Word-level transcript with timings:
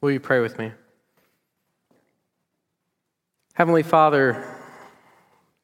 Will 0.00 0.10
you 0.10 0.20
pray 0.20 0.40
with 0.40 0.58
me? 0.58 0.72
Heavenly 3.52 3.82
Father, 3.82 4.42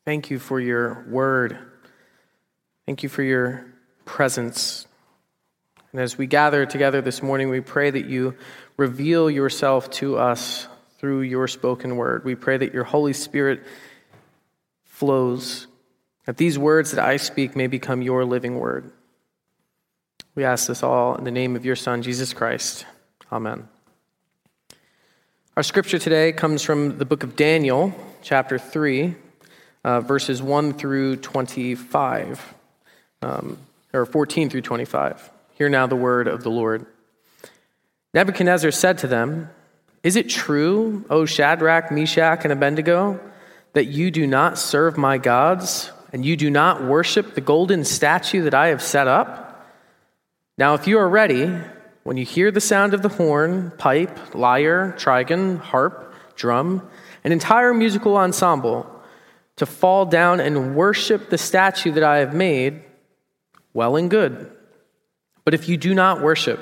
thank 0.05 0.31
you 0.31 0.39
for 0.39 0.61
your 0.61 1.07
word. 1.09 1.59
Thank 2.85 3.03
you 3.03 3.09
for 3.09 3.23
your 3.23 3.67
presence. 4.05 4.87
And 5.93 6.01
as 6.01 6.19
we 6.19 6.27
gather 6.27 6.67
together 6.67 7.01
this 7.01 7.23
morning, 7.23 7.49
we 7.49 7.63
pray 7.63 7.91
that 7.91 8.05
you 8.05 8.37
reveal 8.77 9.31
yourself 9.31 9.89
to 9.93 10.19
us 10.19 10.69
through 10.99 11.23
your 11.23 11.49
spoken 11.49 11.97
word. 11.97 12.25
We 12.25 12.35
pray 12.35 12.59
that 12.59 12.75
your 12.75 12.85
Holy 12.85 13.15
Spirit 13.15 13.63
flows, 14.85 15.67
that 16.27 16.37
these 16.37 16.59
words 16.59 16.93
that 16.93 17.05
I 17.05 17.17
speak 17.17 17.57
may 17.57 17.67
become 17.67 18.03
your 18.03 18.27
living 18.27 18.59
word. 18.59 18.93
We 20.35 20.45
ask 20.45 20.69
this 20.69 20.83
all 20.83 21.15
in 21.15 21.25
the 21.25 21.31
name 21.31 21.57
of 21.57 21.65
your 21.65 21.77
Son, 21.77 22.03
Jesus 22.03 22.35
Christ. 22.35 22.85
Amen. 23.33 23.69
Our 25.57 25.63
scripture 25.63 25.99
today 25.99 26.33
comes 26.33 26.63
from 26.63 26.99
the 26.99 27.07
book 27.07 27.23
of 27.23 27.35
Daniel, 27.35 27.95
chapter 28.21 28.59
3, 28.59 29.15
uh, 29.85 30.01
verses 30.03 30.43
1 30.43 30.75
through 30.75 31.17
25, 31.17 32.55
um, 33.23 33.57
or 33.95 34.05
14 34.05 34.51
through 34.51 34.61
25. 34.61 35.31
Hear 35.55 35.71
now 35.71 35.87
the 35.87 35.97
word 35.97 36.29
of 36.29 36.43
the 36.43 36.51
Lord. 36.51 36.85
Nebuchadnezzar 38.13 38.71
said 38.71 38.99
to 38.99 39.07
them, 39.07 39.49
Is 40.03 40.17
it 40.17 40.29
true, 40.29 41.07
O 41.09 41.25
Shadrach, 41.25 41.91
Meshach, 41.91 42.41
and 42.45 42.53
Abednego, 42.53 43.19
that 43.73 43.87
you 43.87 44.11
do 44.11 44.27
not 44.27 44.59
serve 44.59 44.99
my 44.99 45.17
gods, 45.17 45.91
and 46.13 46.23
you 46.23 46.37
do 46.37 46.51
not 46.51 46.85
worship 46.85 47.35
the 47.35 47.41
golden 47.41 47.83
statue 47.87 48.43
that 48.43 48.53
I 48.53 48.67
have 48.67 48.83
set 48.83 49.09
up? 49.09 49.67
Now, 50.59 50.75
if 50.75 50.87
you 50.87 50.99
are 50.99 51.09
ready, 51.09 51.51
when 52.07 52.17
you 52.17 52.25
hear 52.25 52.53
the 52.53 52.61
sound 52.61 52.95
of 52.95 53.03
the 53.03 53.09
horn, 53.09 53.73
pipe, 53.79 54.33
lyre, 54.33 54.95
trigon, 54.97 55.59
harp, 55.59 56.15
drum, 56.37 56.89
an 57.25 57.33
entire 57.33 57.75
musical 57.75 58.17
ensemble, 58.17 58.89
to 59.57 59.67
fall 59.67 60.07
down 60.07 60.39
and 60.39 60.77
worship 60.77 61.31
the 61.31 61.39
statue 61.39 61.91
that 61.91 62.05
I 62.05 62.19
have 62.19 62.33
made, 62.33 62.85
well 63.75 63.97
and 63.97 64.09
good. 64.09 64.53
But 65.45 65.53
if 65.53 65.69
you 65.69 65.77
do 65.77 65.95
not 65.95 66.23
worship, 66.23 66.61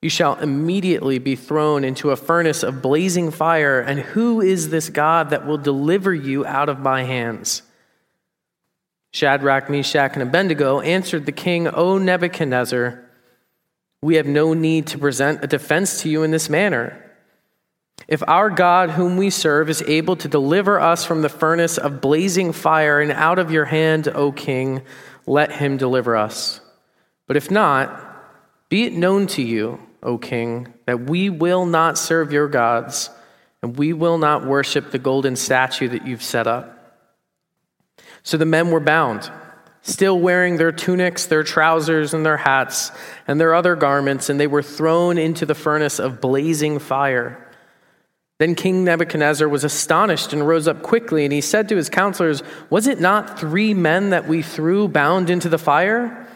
you 0.00 0.08
shall 0.08 0.38
immediately 0.38 1.18
be 1.18 1.34
thrown 1.34 1.82
into 1.82 2.10
a 2.10 2.16
furnace 2.16 2.62
of 2.62 2.80
blazing 2.80 3.32
fire. 3.32 3.80
And 3.80 3.98
who 3.98 4.40
is 4.40 4.70
this 4.70 4.90
God 4.90 5.30
that 5.30 5.44
will 5.44 5.58
deliver 5.58 6.14
you 6.14 6.46
out 6.46 6.68
of 6.68 6.78
my 6.78 7.02
hands? 7.02 7.62
Shadrach, 9.12 9.68
Meshach, 9.68 10.12
and 10.12 10.22
Abednego 10.22 10.80
answered 10.80 11.26
the 11.26 11.32
king, 11.32 11.66
O 11.66 11.98
Nebuchadnezzar, 11.98 13.01
we 14.02 14.16
have 14.16 14.26
no 14.26 14.52
need 14.52 14.88
to 14.88 14.98
present 14.98 15.44
a 15.44 15.46
defense 15.46 16.02
to 16.02 16.08
you 16.08 16.24
in 16.24 16.32
this 16.32 16.50
manner. 16.50 16.98
If 18.08 18.22
our 18.26 18.50
God, 18.50 18.90
whom 18.90 19.16
we 19.16 19.30
serve, 19.30 19.70
is 19.70 19.82
able 19.82 20.16
to 20.16 20.28
deliver 20.28 20.80
us 20.80 21.04
from 21.04 21.22
the 21.22 21.28
furnace 21.28 21.78
of 21.78 22.00
blazing 22.00 22.52
fire 22.52 23.00
and 23.00 23.12
out 23.12 23.38
of 23.38 23.52
your 23.52 23.64
hand, 23.64 24.08
O 24.08 24.32
king, 24.32 24.82
let 25.24 25.52
him 25.52 25.76
deliver 25.76 26.16
us. 26.16 26.60
But 27.28 27.36
if 27.36 27.50
not, 27.50 28.68
be 28.68 28.84
it 28.84 28.92
known 28.92 29.28
to 29.28 29.42
you, 29.42 29.78
O 30.02 30.18
king, 30.18 30.74
that 30.86 31.08
we 31.08 31.30
will 31.30 31.64
not 31.64 31.96
serve 31.96 32.32
your 32.32 32.48
gods, 32.48 33.08
and 33.62 33.76
we 33.76 33.92
will 33.92 34.18
not 34.18 34.44
worship 34.44 34.90
the 34.90 34.98
golden 34.98 35.36
statue 35.36 35.88
that 35.90 36.04
you've 36.04 36.24
set 36.24 36.48
up. 36.48 36.78
So 38.24 38.36
the 38.36 38.46
men 38.46 38.72
were 38.72 38.80
bound, 38.80 39.30
still 39.82 40.18
wearing 40.18 40.56
their 40.56 40.72
tunics, 40.72 41.26
their 41.26 41.42
trousers, 41.42 42.14
and 42.14 42.24
their 42.24 42.38
hats, 42.38 42.90
and 43.26 43.40
their 43.40 43.54
other 43.54 43.76
garments, 43.76 44.28
and 44.28 44.40
they 44.40 44.46
were 44.46 44.62
thrown 44.62 45.18
into 45.18 45.44
the 45.44 45.54
furnace 45.54 45.98
of 45.98 46.20
blazing 46.20 46.78
fire. 46.78 47.48
Then 48.38 48.54
King 48.54 48.84
Nebuchadnezzar 48.84 49.48
was 49.48 49.64
astonished 49.64 50.32
and 50.32 50.46
rose 50.46 50.66
up 50.66 50.82
quickly, 50.82 51.24
and 51.24 51.32
he 51.32 51.40
said 51.40 51.68
to 51.68 51.76
his 51.76 51.88
counselors, 51.88 52.42
Was 52.70 52.86
it 52.86 53.00
not 53.00 53.38
three 53.38 53.74
men 53.74 54.10
that 54.10 54.26
we 54.26 54.42
threw 54.42 54.88
bound 54.88 55.30
into 55.30 55.48
the 55.48 55.58
fire? 55.58 56.26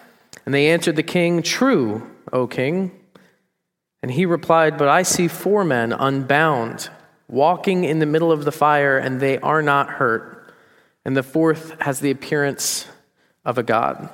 And 0.44 0.54
they 0.54 0.68
answered 0.68 0.96
the 0.96 1.02
king, 1.02 1.42
True, 1.42 2.08
O 2.32 2.46
king. 2.46 2.92
And 4.02 4.10
he 4.10 4.26
replied, 4.26 4.78
But 4.78 4.88
I 4.88 5.02
see 5.02 5.26
four 5.26 5.64
men 5.64 5.92
unbound, 5.92 6.90
walking 7.28 7.84
in 7.84 7.98
the 7.98 8.06
middle 8.06 8.30
of 8.30 8.44
the 8.44 8.52
fire, 8.52 8.98
and 8.98 9.18
they 9.18 9.38
are 9.38 9.62
not 9.62 9.88
hurt 9.88 10.36
and 11.06 11.16
the 11.16 11.22
fourth 11.22 11.80
has 11.80 12.00
the 12.00 12.10
appearance 12.10 12.88
of 13.46 13.56
a 13.56 13.62
god. 13.62 14.10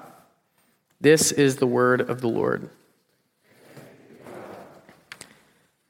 This 1.00 1.32
is 1.32 1.56
the 1.56 1.66
word 1.66 2.02
of 2.02 2.20
the 2.20 2.28
Lord. 2.28 2.68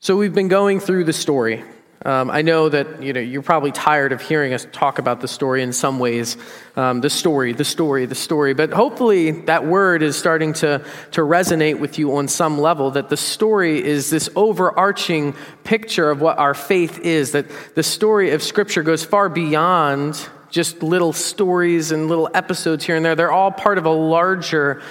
So 0.00 0.16
we've 0.16 0.34
been 0.34 0.48
going 0.48 0.80
through 0.80 1.04
the 1.04 1.12
story. 1.12 1.62
Um, 2.04 2.30
I 2.30 2.42
know 2.42 2.68
that 2.68 3.00
you 3.02 3.12
know 3.12 3.20
you're 3.20 3.42
probably 3.42 3.70
tired 3.70 4.10
of 4.10 4.20
hearing 4.20 4.52
us 4.52 4.66
talk 4.72 4.98
about 4.98 5.20
the 5.20 5.28
story 5.28 5.62
in 5.62 5.72
some 5.72 6.00
ways, 6.00 6.36
um, 6.74 7.00
the 7.00 7.10
story, 7.10 7.52
the 7.52 7.64
story, 7.64 8.06
the 8.06 8.16
story. 8.16 8.54
But 8.54 8.72
hopefully 8.72 9.30
that 9.42 9.66
word 9.66 10.02
is 10.02 10.16
starting 10.16 10.52
to 10.54 10.84
to 11.12 11.20
resonate 11.20 11.78
with 11.78 12.00
you 12.00 12.16
on 12.16 12.26
some 12.26 12.58
level. 12.58 12.90
That 12.90 13.08
the 13.08 13.16
story 13.16 13.84
is 13.84 14.10
this 14.10 14.28
overarching 14.34 15.34
picture 15.62 16.10
of 16.10 16.20
what 16.20 16.38
our 16.38 16.54
faith 16.54 16.98
is. 16.98 17.32
That 17.32 17.46
the 17.76 17.84
story 17.84 18.32
of 18.32 18.42
Scripture 18.42 18.82
goes 18.82 19.04
far 19.04 19.28
beyond 19.28 20.28
just 20.52 20.82
little 20.82 21.12
stories 21.12 21.90
and 21.90 22.08
little 22.08 22.30
episodes 22.34 22.84
here 22.84 22.94
and 22.94 23.04
there. 23.04 23.16
They're 23.16 23.32
all 23.32 23.50
part 23.50 23.78
of 23.78 23.86
a 23.86 23.90
larger 23.90 24.82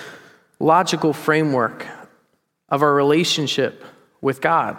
logical 0.60 1.14
framework 1.14 1.86
of 2.68 2.82
our 2.82 2.94
relationship 2.94 3.86
with 4.22 4.42
God. 4.42 4.78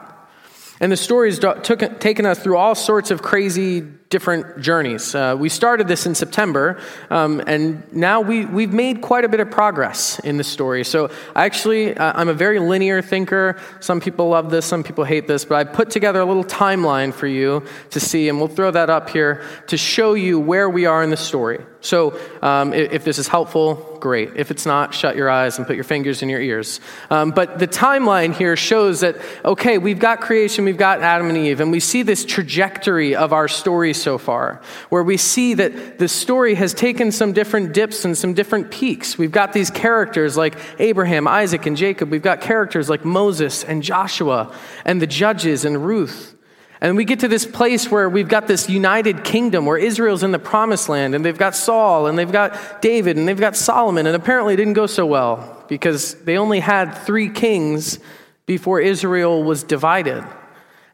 And 0.82 0.90
the 0.90 0.96
stories 0.96 1.38
took, 1.38 2.00
taken 2.00 2.26
us 2.26 2.40
through 2.40 2.56
all 2.56 2.74
sorts 2.74 3.12
of 3.12 3.22
crazy 3.22 3.82
different 4.10 4.60
journeys. 4.60 5.14
Uh, 5.14 5.36
we 5.38 5.48
started 5.48 5.86
this 5.86 6.06
in 6.06 6.16
September, 6.16 6.80
um, 7.08 7.40
and 7.46 7.90
now 7.92 8.20
we, 8.20 8.46
we've 8.46 8.72
made 8.72 9.00
quite 9.00 9.24
a 9.24 9.28
bit 9.28 9.38
of 9.38 9.48
progress 9.48 10.18
in 10.18 10.38
the 10.38 10.44
story. 10.44 10.82
So, 10.82 11.08
actually, 11.36 11.96
uh, 11.96 12.12
I'm 12.16 12.28
a 12.28 12.34
very 12.34 12.58
linear 12.58 13.00
thinker. 13.00 13.60
Some 13.78 14.00
people 14.00 14.28
love 14.28 14.50
this, 14.50 14.66
some 14.66 14.82
people 14.82 15.04
hate 15.04 15.28
this, 15.28 15.44
but 15.44 15.54
I 15.54 15.62
put 15.62 15.88
together 15.88 16.20
a 16.20 16.24
little 16.24 16.44
timeline 16.44 17.14
for 17.14 17.28
you 17.28 17.64
to 17.90 18.00
see, 18.00 18.28
and 18.28 18.38
we'll 18.38 18.48
throw 18.48 18.72
that 18.72 18.90
up 18.90 19.08
here 19.08 19.44
to 19.68 19.76
show 19.76 20.14
you 20.14 20.40
where 20.40 20.68
we 20.68 20.84
are 20.84 21.04
in 21.04 21.10
the 21.10 21.16
story. 21.16 21.64
So, 21.82 22.18
um, 22.42 22.72
if 22.72 23.04
this 23.04 23.18
is 23.18 23.26
helpful, 23.26 23.98
great. 24.00 24.30
If 24.36 24.52
it's 24.52 24.64
not, 24.64 24.94
shut 24.94 25.16
your 25.16 25.28
eyes 25.28 25.58
and 25.58 25.66
put 25.66 25.74
your 25.74 25.84
fingers 25.84 26.22
in 26.22 26.28
your 26.28 26.40
ears. 26.40 26.80
Um, 27.10 27.32
but 27.32 27.58
the 27.58 27.66
timeline 27.66 28.32
here 28.32 28.56
shows 28.56 29.00
that, 29.00 29.16
okay, 29.44 29.78
we've 29.78 29.98
got 29.98 30.20
creation, 30.20 30.64
we've 30.64 30.76
got 30.76 31.00
Adam 31.00 31.28
and 31.28 31.36
Eve, 31.36 31.60
and 31.60 31.72
we 31.72 31.80
see 31.80 32.02
this 32.02 32.24
trajectory 32.24 33.16
of 33.16 33.32
our 33.32 33.48
story 33.48 33.94
so 33.94 34.16
far, 34.16 34.62
where 34.90 35.02
we 35.02 35.16
see 35.16 35.54
that 35.54 35.98
the 35.98 36.06
story 36.06 36.54
has 36.54 36.72
taken 36.72 37.10
some 37.10 37.32
different 37.32 37.74
dips 37.74 38.04
and 38.04 38.16
some 38.16 38.32
different 38.32 38.70
peaks. 38.70 39.18
We've 39.18 39.32
got 39.32 39.52
these 39.52 39.70
characters 39.70 40.36
like 40.36 40.56
Abraham, 40.78 41.26
Isaac, 41.26 41.66
and 41.66 41.76
Jacob. 41.76 42.10
We've 42.10 42.22
got 42.22 42.40
characters 42.40 42.88
like 42.88 43.04
Moses 43.04 43.64
and 43.64 43.82
Joshua 43.82 44.54
and 44.84 45.02
the 45.02 45.08
judges 45.08 45.64
and 45.64 45.84
Ruth. 45.84 46.36
And 46.82 46.96
we 46.96 47.04
get 47.04 47.20
to 47.20 47.28
this 47.28 47.46
place 47.46 47.88
where 47.92 48.10
we've 48.10 48.28
got 48.28 48.48
this 48.48 48.68
united 48.68 49.22
kingdom 49.22 49.66
where 49.66 49.78
Israel's 49.78 50.24
in 50.24 50.32
the 50.32 50.40
promised 50.40 50.88
land 50.88 51.14
and 51.14 51.24
they've 51.24 51.38
got 51.38 51.54
Saul 51.54 52.08
and 52.08 52.18
they've 52.18 52.30
got 52.30 52.82
David 52.82 53.16
and 53.16 53.28
they've 53.28 53.38
got 53.38 53.54
Solomon. 53.54 54.04
And 54.08 54.16
apparently 54.16 54.54
it 54.54 54.56
didn't 54.56 54.72
go 54.72 54.88
so 54.88 55.06
well 55.06 55.64
because 55.68 56.16
they 56.24 56.36
only 56.36 56.58
had 56.58 56.92
three 56.92 57.30
kings 57.30 58.00
before 58.46 58.80
Israel 58.80 59.44
was 59.44 59.62
divided. 59.62 60.24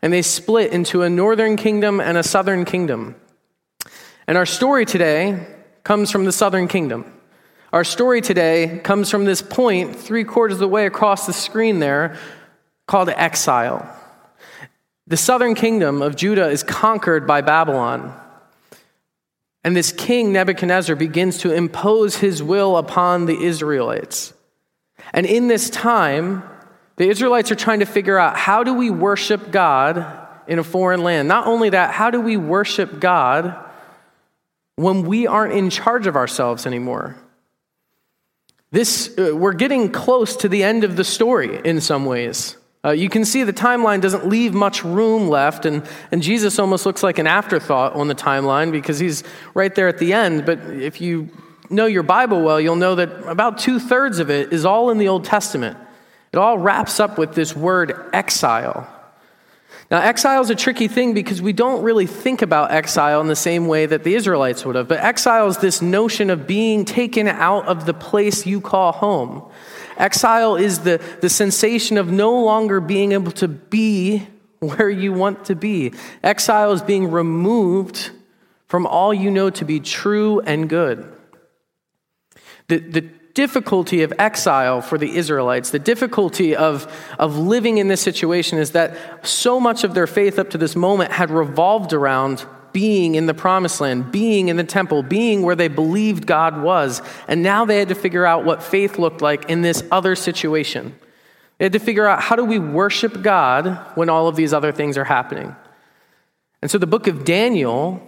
And 0.03 0.13
they 0.13 0.21
split 0.21 0.73
into 0.73 1.01
a 1.01 1.09
northern 1.09 1.57
kingdom 1.57 2.01
and 2.01 2.19
a 2.19 2.23
southern 2.23 2.67
kingdom. 2.67 3.17
And 4.27 4.37
our 4.37 4.45
story 4.45 4.85
today 4.85 5.47
comes 5.85 6.11
from 6.11 6.27
the 6.27 6.33
southern 6.33 6.69
kingdom. 6.69 7.11
Our 7.73 7.83
story 7.83 8.21
today 8.21 8.83
comes 8.85 9.11
from 9.11 9.25
this 9.25 9.41
point, 9.41 9.97
three 9.97 10.25
quarters 10.25 10.57
of 10.57 10.61
the 10.61 10.69
way 10.69 10.85
across 10.85 11.27
the 11.27 11.33
screen 11.33 11.79
there, 11.79 12.19
called 12.87 13.09
exile. 13.09 13.98
The 15.09 15.17
southern 15.17 15.55
kingdom 15.55 16.03
of 16.03 16.17
Judah 16.17 16.49
is 16.49 16.63
conquered 16.63 17.27
by 17.27 17.41
Babylon. 17.41 18.15
And 19.65 19.75
this 19.75 19.91
king, 19.91 20.33
Nebuchadnezzar, 20.33 20.97
begins 20.97 21.39
to 21.39 21.53
impose 21.53 22.17
his 22.17 22.43
will 22.43 22.77
upon 22.77 23.25
the 23.25 23.43
Israelites. 23.43 24.35
And 25.15 25.25
in 25.25 25.49
this 25.49 25.71
time, 25.71 26.43
the 26.97 27.09
Israelites 27.09 27.51
are 27.51 27.57
trying 27.57 27.81
to 27.81 27.87
figure 27.87 28.19
out 28.19 28.37
how 28.37 28.63
do 28.63 28.75
we 28.75 28.91
worship 28.91 29.51
God 29.51 30.29
in 30.47 30.59
a 30.59 30.65
foreign 30.65 31.03
land? 31.03 31.27
Not 31.27 31.47
only 31.47 31.71
that, 31.71 31.95
how 31.95 32.11
do 32.11 32.21
we 32.21 32.37
worship 32.37 33.01
God 33.01 33.57
when 34.77 35.05
we 35.05 35.27
aren't 35.27 35.55
in 35.55 35.71
charge 35.71 36.07
of 36.07 36.17
ourselves 36.17 36.67
anymore? 36.67 37.17
This, 38.73 39.17
uh, 39.17 39.35
we're 39.35 39.55
getting 39.55 39.91
close 39.91 40.37
to 40.37 40.51
the 40.51 40.63
end 40.63 40.85
of 40.85 40.97
the 40.97 41.05
story 41.05 41.63
in 41.65 41.81
some 41.81 42.05
ways. 42.05 42.58
Uh, 42.85 42.91
you 42.91 43.09
can 43.09 43.25
see 43.25 43.43
the 43.43 43.53
timeline 43.53 44.01
doesn't 44.01 44.27
leave 44.29 44.55
much 44.55 44.85
room 44.85 45.29
left, 45.29 45.67
and, 45.67 45.83
and 46.13 46.23
Jesus 46.23 46.59
almost 46.59 46.87
looks 46.87 47.03
like 47.03 47.19
an 47.19 47.27
afterthought 47.27 47.95
on 47.95 48.07
the 48.07 48.15
timeline 48.15 48.71
because 48.71 48.99
he's 48.99 49.25
right 49.55 49.75
there 49.75 49.89
at 49.89 49.99
the 49.99 50.13
end. 50.13 50.47
But 50.47 50.61
if 50.61 51.01
you 51.01 51.29
know 51.71 51.87
your 51.87 52.05
Bible 52.05 52.41
well, 52.43 52.61
you'll 52.61 52.77
know 52.77 52.95
that 52.95 53.11
about 53.27 53.59
two 53.59 53.81
thirds 53.81 54.21
of 54.21 54.31
it 54.31 54.53
is 54.53 54.65
all 54.65 54.91
in 54.91 54.99
the 54.99 55.09
Old 55.09 55.25
Testament. 55.25 55.77
It 56.33 56.39
all 56.39 56.59
wraps 56.59 57.01
up 57.01 57.19
with 57.19 57.35
this 57.35 57.57
word 57.57 57.95
exile. 58.13 58.89
Now, 59.91 60.03
exile 60.03 60.43
is 60.43 60.51
a 60.51 60.55
tricky 60.55 60.87
thing 60.87 61.15
because 61.15 61.41
we 61.41 61.55
don't 61.55 61.83
really 61.83 62.07
think 62.07 62.43
about 62.43 62.71
exile 62.71 63.23
in 63.23 63.27
the 63.27 63.37
same 63.37 63.67
way 63.67 63.87
that 63.87 64.05
the 64.05 64.15
Israelites 64.15 64.65
would 64.67 64.77
have. 64.77 64.87
But 64.87 65.01
exile 65.01 65.49
is 65.49 65.59
this 65.59 65.81
notion 65.81 66.29
of 66.29 66.47
being 66.47 66.85
taken 66.85 67.27
out 67.27 67.67
of 67.67 67.87
the 67.87 67.95
place 67.95 68.47
you 68.47 68.61
call 68.61 68.93
home. 68.93 69.43
Exile 69.99 70.57
is 70.57 70.81
the, 70.81 71.03
the 71.21 71.29
sensation 71.29 71.99
of 71.99 72.11
no 72.11 72.43
longer 72.43 72.81
being 72.81 73.13
able 73.13 73.33
to 73.33 73.49
be 73.49 74.27
where 74.61 74.91
you 74.91 75.13
want 75.13 75.45
to 75.47 75.55
be. 75.55 75.93
Exile 76.23 76.73
is 76.73 76.83
being 76.83 77.11
removed 77.11 78.11
from 78.67 78.87
all 78.87 79.13
you 79.13 79.31
know 79.31 79.51
to 79.51 79.65
be 79.65 79.81
true 79.81 80.41
and 80.41 80.69
good. 80.69 81.13
The, 82.69 82.79
the 82.79 83.01
difficulty 83.35 84.03
of 84.03 84.13
exile 84.19 84.81
for 84.83 84.99
the 84.99 85.17
Israelites, 85.17 85.71
the 85.71 85.79
difficulty 85.79 86.57
of, 86.57 86.93
of 87.19 87.39
living 87.39 87.79
in 87.79 87.89
this 87.89 88.01
situation 88.01 88.59
is 88.59 88.73
that 88.73 89.27
so 89.27 89.61
much 89.61 89.85
of 89.85 89.95
their 89.95 90.07
faith 90.07 90.39
up 90.39 90.51
to 90.51 90.59
this 90.59 90.75
moment 90.75 91.13
had 91.13 91.31
revolved 91.31 91.93
around 91.93 92.45
being 92.79 93.17
in 93.17 93.27
the 93.27 93.35
promised 93.35 93.81
land, 93.81 94.13
being 94.13 94.47
in 94.47 94.57
the 94.57 94.63
temple, 94.63 95.03
being 95.03 95.43
where 95.43 95.57
they 95.57 95.67
believed 95.67 96.29
God 96.29 96.63
was. 96.63 97.03
And 97.27 97.43
now 97.43 97.65
they 97.65 97.81
had 97.81 97.89
to 97.89 97.97
figure 97.97 98.25
out 98.25 98.45
what 98.45 98.63
faith 98.63 99.01
looked 99.01 99.21
like 99.21 99.51
in 99.51 99.63
this 99.63 99.83
other 99.91 100.15
situation. 100.15 100.97
They 101.59 101.65
had 101.65 101.73
to 101.73 101.81
figure 101.81 102.07
out 102.07 102.23
how 102.23 102.37
do 102.37 102.45
we 102.45 102.61
worship 102.61 103.21
God 103.21 103.85
when 103.97 104.09
all 104.09 104.29
of 104.29 104.37
these 104.37 104.53
other 104.53 104.71
things 104.71 104.97
are 104.97 105.03
happening. 105.03 105.57
And 106.63 106.71
so 106.71 106.79
the 106.79 106.87
book 106.87 107.09
of 107.09 107.25
Daniel 107.25 108.01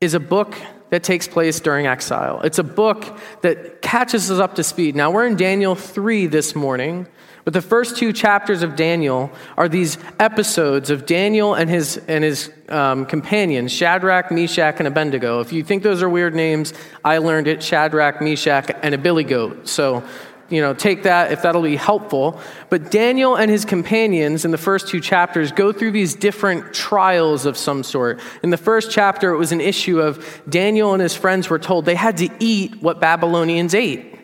is 0.00 0.14
a 0.14 0.20
book 0.20 0.56
that 0.90 1.02
takes 1.02 1.28
place 1.28 1.60
during 1.60 1.86
exile. 1.86 2.40
It's 2.42 2.58
a 2.58 2.64
book 2.64 3.18
that 3.42 3.82
catches 3.82 4.30
us 4.30 4.38
up 4.38 4.54
to 4.56 4.64
speed. 4.64 4.96
Now, 4.96 5.10
we're 5.10 5.26
in 5.26 5.36
Daniel 5.36 5.74
3 5.74 6.26
this 6.26 6.54
morning, 6.54 7.06
but 7.44 7.54
the 7.54 7.62
first 7.62 7.96
two 7.96 8.12
chapters 8.12 8.62
of 8.62 8.76
Daniel 8.76 9.30
are 9.56 9.68
these 9.68 9.98
episodes 10.20 10.90
of 10.90 11.06
Daniel 11.06 11.54
and 11.54 11.70
his, 11.70 11.96
and 12.08 12.22
his 12.24 12.52
um, 12.68 13.06
companions, 13.06 13.72
Shadrach, 13.72 14.30
Meshach, 14.30 14.76
and 14.78 14.86
Abednego. 14.86 15.40
If 15.40 15.52
you 15.52 15.62
think 15.62 15.82
those 15.82 16.02
are 16.02 16.08
weird 16.08 16.34
names, 16.34 16.74
I 17.04 17.18
learned 17.18 17.46
it 17.48 17.62
Shadrach, 17.62 18.20
Meshach, 18.20 18.70
and 18.82 18.94
a 18.94 18.98
billy 18.98 19.24
goat. 19.24 19.68
So 19.68 20.04
you 20.48 20.62
know, 20.62 20.72
take 20.72 21.02
that 21.02 21.30
if 21.32 21.42
that'll 21.42 21.62
be 21.62 21.76
helpful. 21.76 22.40
But 22.70 22.90
Daniel 22.90 23.36
and 23.36 23.50
his 23.50 23.64
companions 23.64 24.44
in 24.44 24.50
the 24.50 24.58
first 24.58 24.88
two 24.88 25.00
chapters 25.00 25.52
go 25.52 25.72
through 25.72 25.90
these 25.90 26.14
different 26.14 26.72
trials 26.72 27.44
of 27.44 27.56
some 27.56 27.82
sort. 27.82 28.20
In 28.42 28.50
the 28.50 28.56
first 28.56 28.90
chapter, 28.90 29.30
it 29.32 29.36
was 29.36 29.52
an 29.52 29.60
issue 29.60 30.00
of 30.00 30.42
Daniel 30.48 30.94
and 30.94 31.02
his 31.02 31.14
friends 31.14 31.50
were 31.50 31.58
told 31.58 31.84
they 31.84 31.94
had 31.94 32.16
to 32.18 32.30
eat 32.38 32.82
what 32.82 33.00
Babylonians 33.00 33.74
ate. 33.74 34.14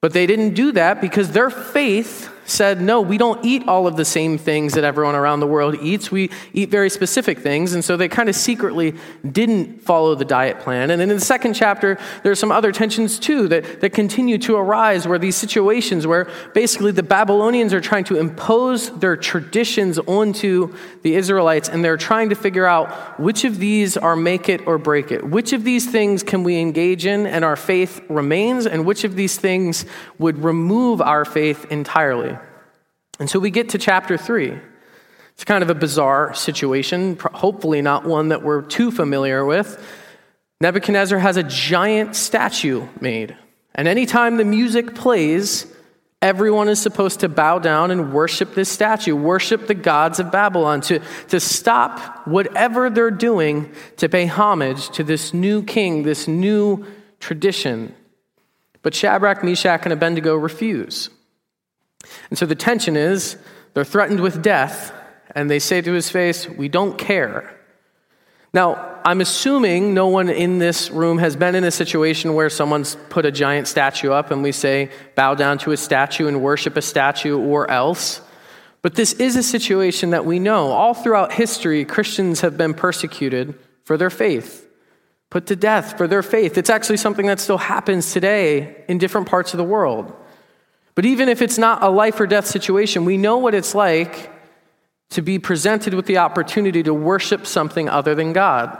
But 0.00 0.12
they 0.12 0.26
didn't 0.26 0.54
do 0.54 0.72
that 0.72 1.00
because 1.00 1.32
their 1.32 1.50
faith 1.50 2.32
said, 2.48 2.80
no, 2.80 3.00
we 3.00 3.18
don't 3.18 3.44
eat 3.44 3.68
all 3.68 3.86
of 3.86 3.96
the 3.96 4.04
same 4.04 4.38
things 4.38 4.74
that 4.74 4.84
everyone 4.84 5.14
around 5.14 5.40
the 5.40 5.46
world 5.46 5.76
eats. 5.82 6.10
We 6.10 6.30
eat 6.52 6.70
very 6.70 6.90
specific 6.90 7.40
things. 7.40 7.74
And 7.74 7.84
so 7.84 7.96
they 7.96 8.08
kind 8.08 8.28
of 8.28 8.34
secretly 8.34 8.94
didn't 9.30 9.82
follow 9.82 10.14
the 10.14 10.24
diet 10.24 10.60
plan. 10.60 10.90
And 10.90 11.00
then 11.00 11.10
in 11.10 11.16
the 11.16 11.24
second 11.24 11.54
chapter, 11.54 11.98
there's 12.22 12.38
some 12.38 12.50
other 12.50 12.72
tensions 12.72 13.18
too 13.18 13.48
that, 13.48 13.80
that 13.80 13.90
continue 13.90 14.38
to 14.38 14.56
arise 14.56 15.06
where 15.06 15.18
these 15.18 15.36
situations 15.36 16.06
where 16.06 16.28
basically 16.54 16.92
the 16.92 17.02
Babylonians 17.02 17.74
are 17.74 17.80
trying 17.80 18.04
to 18.04 18.16
impose 18.16 18.90
their 18.98 19.16
traditions 19.16 19.98
onto 19.98 20.74
the 21.02 21.14
Israelites 21.14 21.68
and 21.68 21.84
they're 21.84 21.96
trying 21.96 22.30
to 22.30 22.34
figure 22.34 22.66
out 22.66 23.20
which 23.20 23.44
of 23.44 23.58
these 23.58 23.96
are 23.96 24.16
make 24.16 24.48
it 24.48 24.66
or 24.66 24.78
break 24.78 25.12
it. 25.12 25.22
Which 25.28 25.52
of 25.52 25.64
these 25.64 25.90
things 25.90 26.22
can 26.22 26.44
we 26.44 26.58
engage 26.58 27.04
in 27.04 27.26
and 27.26 27.44
our 27.44 27.56
faith 27.56 28.00
remains, 28.08 28.66
and 28.66 28.86
which 28.86 29.04
of 29.04 29.16
these 29.16 29.36
things 29.36 29.84
would 30.18 30.42
remove 30.42 31.02
our 31.02 31.24
faith 31.24 31.66
entirely. 31.70 32.37
And 33.18 33.28
so 33.28 33.38
we 33.38 33.50
get 33.50 33.70
to 33.70 33.78
chapter 33.78 34.16
3. 34.16 34.58
It's 35.32 35.44
kind 35.44 35.62
of 35.62 35.70
a 35.70 35.74
bizarre 35.74 36.34
situation, 36.34 37.16
hopefully 37.16 37.80
not 37.80 38.04
one 38.04 38.28
that 38.28 38.42
we're 38.42 38.62
too 38.62 38.90
familiar 38.90 39.44
with. 39.44 39.80
Nebuchadnezzar 40.60 41.18
has 41.18 41.36
a 41.36 41.44
giant 41.44 42.16
statue 42.16 42.88
made. 43.00 43.36
And 43.74 43.86
anytime 43.86 44.36
the 44.36 44.44
music 44.44 44.96
plays, 44.96 45.72
everyone 46.20 46.68
is 46.68 46.80
supposed 46.80 47.20
to 47.20 47.28
bow 47.28 47.60
down 47.60 47.92
and 47.92 48.12
worship 48.12 48.54
this 48.54 48.68
statue, 48.68 49.14
worship 49.14 49.68
the 49.68 49.74
gods 49.74 50.18
of 50.18 50.32
Babylon, 50.32 50.80
to, 50.82 51.00
to 51.28 51.38
stop 51.38 52.26
whatever 52.26 52.90
they're 52.90 53.12
doing 53.12 53.72
to 53.98 54.08
pay 54.08 54.26
homage 54.26 54.90
to 54.90 55.04
this 55.04 55.32
new 55.32 55.62
king, 55.62 56.02
this 56.02 56.26
new 56.26 56.84
tradition. 57.20 57.94
But 58.82 58.94
Shadrach, 58.94 59.44
Meshach, 59.44 59.82
and 59.84 59.92
Abednego 59.92 60.34
refuse. 60.34 61.10
And 62.30 62.38
so 62.38 62.46
the 62.46 62.54
tension 62.54 62.96
is 62.96 63.36
they're 63.74 63.84
threatened 63.84 64.20
with 64.20 64.42
death, 64.42 64.92
and 65.34 65.50
they 65.50 65.58
say 65.58 65.80
to 65.80 65.92
his 65.92 66.10
face, 66.10 66.48
We 66.48 66.68
don't 66.68 66.98
care. 66.98 67.58
Now, 68.54 69.00
I'm 69.04 69.20
assuming 69.20 69.94
no 69.94 70.08
one 70.08 70.28
in 70.28 70.58
this 70.58 70.90
room 70.90 71.18
has 71.18 71.36
been 71.36 71.54
in 71.54 71.64
a 71.64 71.70
situation 71.70 72.34
where 72.34 72.50
someone's 72.50 72.96
put 73.08 73.26
a 73.26 73.30
giant 73.30 73.68
statue 73.68 74.10
up 74.10 74.30
and 74.30 74.42
we 74.42 74.52
say, 74.52 74.90
bow 75.14 75.34
down 75.34 75.58
to 75.58 75.72
a 75.72 75.76
statue 75.76 76.26
and 76.28 76.42
worship 76.42 76.76
a 76.76 76.82
statue 76.82 77.38
or 77.38 77.70
else. 77.70 78.20
But 78.80 78.94
this 78.94 79.12
is 79.14 79.36
a 79.36 79.42
situation 79.42 80.10
that 80.10 80.24
we 80.24 80.38
know. 80.38 80.68
All 80.68 80.94
throughout 80.94 81.32
history, 81.32 81.84
Christians 81.84 82.40
have 82.40 82.56
been 82.56 82.74
persecuted 82.74 83.58
for 83.84 83.96
their 83.96 84.10
faith, 84.10 84.66
put 85.30 85.46
to 85.46 85.56
death 85.56 85.98
for 85.98 86.06
their 86.06 86.22
faith. 86.22 86.56
It's 86.56 86.70
actually 86.70 86.98
something 86.98 87.26
that 87.26 87.40
still 87.40 87.58
happens 87.58 88.12
today 88.12 88.84
in 88.88 88.98
different 88.98 89.28
parts 89.28 89.52
of 89.52 89.58
the 89.58 89.64
world. 89.64 90.14
But 90.98 91.06
even 91.06 91.28
if 91.28 91.42
it's 91.42 91.58
not 91.58 91.84
a 91.84 91.88
life 91.88 92.18
or 92.18 92.26
death 92.26 92.48
situation, 92.48 93.04
we 93.04 93.18
know 93.18 93.38
what 93.38 93.54
it's 93.54 93.72
like 93.72 94.32
to 95.10 95.22
be 95.22 95.38
presented 95.38 95.94
with 95.94 96.06
the 96.06 96.18
opportunity 96.18 96.82
to 96.82 96.92
worship 96.92 97.46
something 97.46 97.88
other 97.88 98.16
than 98.16 98.32
God. 98.32 98.76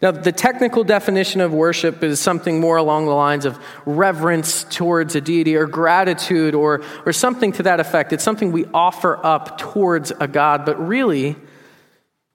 Now, 0.00 0.12
the 0.12 0.30
technical 0.30 0.84
definition 0.84 1.40
of 1.40 1.52
worship 1.52 2.04
is 2.04 2.20
something 2.20 2.60
more 2.60 2.76
along 2.76 3.06
the 3.06 3.14
lines 3.14 3.46
of 3.46 3.58
reverence 3.84 4.62
towards 4.62 5.16
a 5.16 5.20
deity 5.20 5.56
or 5.56 5.66
gratitude 5.66 6.54
or, 6.54 6.84
or 7.04 7.12
something 7.12 7.50
to 7.54 7.64
that 7.64 7.80
effect. 7.80 8.12
It's 8.12 8.22
something 8.22 8.52
we 8.52 8.66
offer 8.66 9.18
up 9.26 9.58
towards 9.58 10.12
a 10.20 10.28
God, 10.28 10.64
but 10.64 10.78
really, 10.78 11.34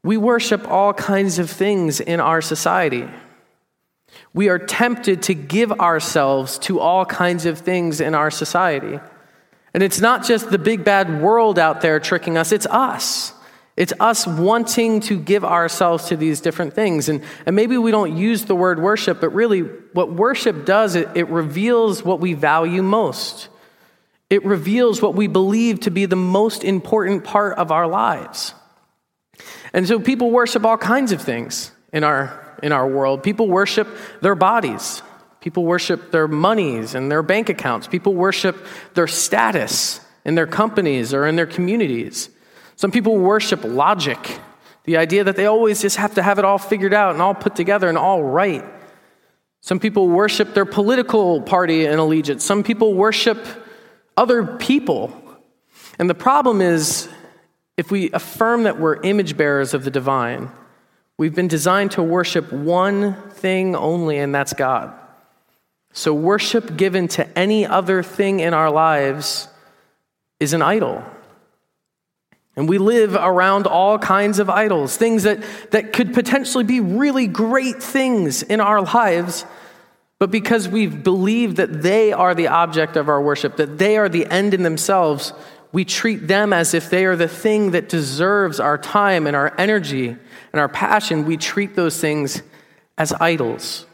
we 0.04 0.18
worship 0.18 0.68
all 0.68 0.94
kinds 0.94 1.40
of 1.40 1.50
things 1.50 2.02
in 2.02 2.20
our 2.20 2.42
society. 2.42 3.08
We 4.34 4.50
are 4.50 4.60
tempted 4.60 5.24
to 5.24 5.34
give 5.34 5.72
ourselves 5.72 6.60
to 6.60 6.80
all 6.80 7.06
kinds 7.06 7.46
of 7.46 7.60
things 7.60 8.00
in 8.00 8.14
our 8.14 8.30
society. 8.32 9.00
And 9.74 9.84
it's 9.84 10.00
not 10.00 10.26
just 10.26 10.50
the 10.50 10.58
big 10.58 10.84
bad 10.84 11.22
world 11.22 11.58
out 11.58 11.82
there 11.82 12.00
tricking 12.00 12.38
us, 12.38 12.52
it's 12.52 12.66
us. 12.68 13.34
It's 13.76 13.94
us 13.98 14.28
wanting 14.28 15.00
to 15.02 15.18
give 15.18 15.46
ourselves 15.46 16.08
to 16.08 16.18
these 16.18 16.42
different 16.42 16.74
things. 16.74 17.08
And, 17.08 17.24
and 17.46 17.56
maybe 17.56 17.78
we 17.78 17.92
don't 17.92 18.18
use 18.18 18.44
the 18.44 18.56
word 18.56 18.82
worship, 18.82 19.22
but 19.22 19.30
really, 19.30 19.62
what 19.62 20.12
worship 20.12 20.66
does, 20.66 20.96
it, 20.96 21.08
it 21.16 21.30
reveals 21.30 22.04
what 22.04 22.20
we 22.20 22.34
value 22.34 22.84
most. 22.84 23.48
It 24.30 24.44
reveals 24.44 25.02
what 25.02 25.16
we 25.16 25.28
believe 25.28 25.80
to 25.82 25.92
be 25.92 26.06
the 26.06 26.18
most 26.18 26.66
important 26.66 27.24
part 27.24 27.58
of 27.58 27.72
our 27.72 27.88
lives. 27.88 28.54
And 29.72 29.88
so 29.88 29.98
people 29.98 30.30
worship 30.30 30.66
all 30.66 30.78
kinds 30.78 31.14
of 31.14 31.22
things 31.22 31.72
in 31.94 32.04
our 32.04 32.46
in 32.62 32.72
our 32.72 32.88
world. 32.88 33.24
People 33.24 33.48
worship 33.48 33.88
their 34.22 34.36
bodies, 34.36 35.02
people 35.40 35.66
worship 35.66 36.12
their 36.12 36.28
monies 36.28 36.96
and 36.96 37.12
their 37.12 37.24
bank 37.24 37.50
accounts, 37.50 37.88
people 37.88 38.14
worship 38.14 38.66
their 38.94 39.08
status 39.08 40.02
in 40.26 40.36
their 40.36 40.48
companies 40.48 41.14
or 41.14 41.26
in 41.26 41.36
their 41.36 41.48
communities. 41.48 42.30
Some 42.76 42.92
people 42.92 43.18
worship 43.18 43.64
logic, 43.64 44.40
the 44.84 44.98
idea 44.98 45.24
that 45.24 45.36
they 45.36 45.46
always 45.46 45.82
just 45.82 45.98
have 45.98 46.16
to 46.16 46.24
have 46.24 46.40
it 46.40 46.46
all 46.46 46.58
figured 46.58 46.94
out 46.94 47.14
and 47.14 47.22
all 47.22 47.34
put 47.34 47.56
together 47.56 47.90
and 47.90 47.98
all 47.98 48.24
right. 48.24 48.64
Some 49.62 49.80
people 49.80 50.08
worship 50.08 50.54
their 50.54 50.66
political 50.66 51.42
party 51.42 51.86
and 51.86 52.00
allegiance. 52.00 52.46
Some 52.46 52.64
people 52.64 52.94
worship 52.94 53.46
other 54.16 54.46
people. 54.46 55.14
And 55.98 56.10
the 56.10 56.16
problem 56.16 56.62
is, 56.62 57.10
if 57.76 57.92
we 57.92 58.12
affirm 58.12 58.64
that 58.64 58.80
we're 58.80 59.02
image 59.02 59.36
bearers 59.36 59.74
of 59.74 59.84
the 59.84 59.92
divine, 59.92 60.50
We've 61.20 61.36
been 61.36 61.50
designed 61.50 61.92
to 61.92 62.02
worship 62.02 62.54
one 62.54 63.14
thing 63.32 63.76
only, 63.76 64.20
and 64.20 64.34
that's 64.34 64.54
God. 64.54 64.94
So, 65.92 66.14
worship 66.14 66.78
given 66.78 67.10
to 67.10 67.38
any 67.38 67.66
other 67.66 68.04
thing 68.04 68.40
in 68.40 68.54
our 68.54 68.72
lives 68.72 69.50
is 70.40 70.54
an 70.54 70.62
idol. 70.62 71.04
And 72.56 72.70
we 72.70 72.78
live 72.78 73.16
around 73.16 73.68
all 73.68 74.00
kinds 74.00 74.40
of 74.40 74.50
idols, 74.50 74.96
things 74.96 75.24
that, 75.24 75.44
that 75.72 75.92
could 75.92 76.14
potentially 76.14 76.64
be 76.64 76.80
really 76.80 77.28
great 77.28 77.84
things 77.84 78.42
in 78.42 78.62
our 78.62 78.82
lives, 78.82 79.44
but 80.20 80.32
because 80.32 80.70
we've 80.70 81.04
believed 81.04 81.58
that 81.58 81.82
they 81.82 82.14
are 82.14 82.34
the 82.34 82.48
object 82.48 82.96
of 82.96 83.10
our 83.10 83.22
worship, 83.22 83.58
that 83.58 83.78
they 83.78 83.98
are 83.98 84.08
the 84.08 84.26
end 84.28 84.54
in 84.54 84.64
themselves, 84.64 85.34
we 85.72 85.86
treat 85.86 86.28
them 86.28 86.52
as 86.52 86.74
if 86.74 86.90
they 86.90 87.06
are 87.06 87.16
the 87.16 87.28
thing 87.28 87.72
that 87.72 87.90
deserves 87.90 88.60
our 88.60 88.78
time 88.78 89.28
and 89.28 89.36
our 89.36 89.54
energy 89.58 90.10
and 90.10 90.60
our 90.60 90.70
passion. 90.70 91.26
We 91.26 91.38
treat 91.38 91.76
those 91.76 92.00
things 92.00 92.42
as 92.98 93.14
idols. 93.14 93.86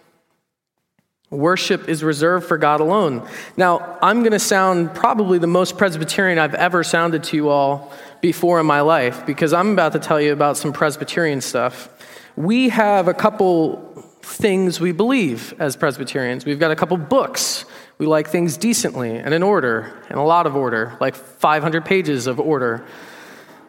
Worship 1.29 1.89
is 1.89 2.03
reserved 2.03 2.47
for 2.47 2.57
God 2.57 2.79
alone. 2.79 3.27
Now, 3.57 3.97
I'm 4.01 4.19
going 4.19 4.31
to 4.31 4.39
sound 4.39 4.93
probably 4.93 5.37
the 5.37 5.47
most 5.47 5.77
Presbyterian 5.77 6.39
I've 6.39 6.53
ever 6.53 6.83
sounded 6.83 7.23
to 7.25 7.35
you 7.35 7.49
all 7.49 7.91
before 8.21 8.59
in 8.59 8.65
my 8.65 8.81
life 8.81 9.25
because 9.25 9.51
I'm 9.51 9.71
about 9.71 9.91
to 9.93 9.99
tell 9.99 10.21
you 10.21 10.31
about 10.31 10.55
some 10.55 10.71
Presbyterian 10.71 11.41
stuff. 11.41 11.89
We 12.37 12.69
have 12.69 13.07
a 13.07 13.13
couple 13.13 13.81
things 14.21 14.79
we 14.79 14.91
believe 14.91 15.53
as 15.59 15.75
Presbyterians. 15.75 16.45
We've 16.45 16.59
got 16.59 16.71
a 16.71 16.75
couple 16.75 16.97
books. 16.97 17.65
We 17.97 18.05
like 18.05 18.27
things 18.27 18.57
decently 18.57 19.17
and 19.17 19.33
in 19.33 19.41
order, 19.41 19.93
and 20.09 20.17
a 20.17 20.23
lot 20.23 20.45
of 20.47 20.55
order, 20.55 20.97
like 20.99 21.15
500 21.15 21.85
pages 21.85 22.27
of 22.27 22.39
order. 22.39 22.85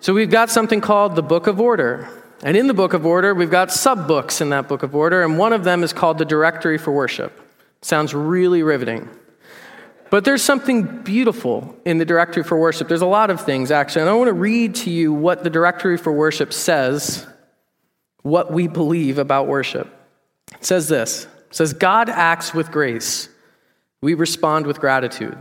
So 0.01 0.15
we've 0.15 0.31
got 0.31 0.51
something 0.51 0.81
called 0.81 1.17
the 1.17 1.23
Book 1.23 1.47
of 1.47 1.61
Order. 1.61 2.09
And 2.43 2.57
in 2.57 2.67
the 2.67 2.75
Book 2.75 2.93
of 2.93 3.07
Order, 3.07 3.35
we've 3.35 3.51
got 3.51 3.73
sub 3.73 4.07
books 4.07 4.41
in 4.41 4.51
that 4.51 4.69
Book 4.69 4.83
of 4.83 4.95
Order, 4.95 5.23
and 5.23 5.39
one 5.39 5.53
of 5.53 5.65
them 5.65 5.83
is 5.83 5.93
called 5.93 6.19
the 6.19 6.25
Directory 6.25 6.77
for 6.77 6.93
Worship. 6.93 7.41
Sounds 7.83 8.15
really 8.15 8.63
riveting. 8.63 9.09
But 10.11 10.25
there's 10.25 10.43
something 10.43 11.03
beautiful 11.03 11.77
in 11.85 11.99
the 11.99 12.05
Directory 12.05 12.45
for 12.45 12.59
Worship. 12.59 12.89
There's 12.89 13.01
a 13.01 13.07
lot 13.07 13.31
of 13.31 13.41
things, 13.41 13.71
actually. 13.71 14.03
And 14.03 14.11
I 14.11 14.15
want 14.15 14.29
to 14.29 14.35
read 14.35 14.75
to 14.77 14.91
you 14.91 15.13
what 15.13 15.45
the 15.45 15.51
Directory 15.51 15.97
for 15.97 16.13
Worship 16.13 16.53
says, 16.53 17.27
what 18.23 18.53
we 18.53 18.69
believe 18.69 19.19
about 19.19 19.47
worship. 19.47 19.89
It 20.53 20.65
says 20.65 20.89
this 20.89 21.25
it 21.25 21.55
says, 21.55 21.73
God 21.73 22.09
acts 22.09 22.53
with 22.53 22.71
grace. 22.71 23.29
We 24.01 24.15
respond 24.15 24.67
with 24.67 24.81
gratitude. 24.81 25.37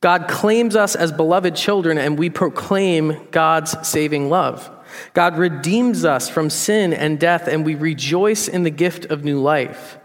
God 0.00 0.28
claims 0.28 0.76
us 0.76 0.94
as 0.94 1.10
beloved 1.10 1.56
children, 1.56 1.98
and 1.98 2.18
we 2.18 2.30
proclaim 2.30 3.28
God's 3.30 3.76
saving 3.86 4.28
love. 4.28 4.70
God 5.14 5.36
redeems 5.36 6.04
us 6.04 6.28
from 6.28 6.50
sin 6.50 6.92
and 6.92 7.18
death, 7.18 7.48
and 7.48 7.64
we 7.64 7.74
rejoice 7.74 8.46
in 8.46 8.62
the 8.62 8.70
gift 8.70 9.06
of 9.06 9.24
new 9.24 9.40
life. 9.40 9.98